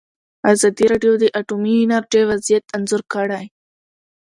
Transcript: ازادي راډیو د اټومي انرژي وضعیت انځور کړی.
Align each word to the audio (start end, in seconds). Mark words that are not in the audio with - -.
ازادي 0.53 0.85
راډیو 0.91 1.13
د 1.19 1.23
اټومي 1.39 1.73
انرژي 1.83 2.21
وضعیت 2.29 2.63
انځور 2.75 3.01
کړی. 3.13 3.45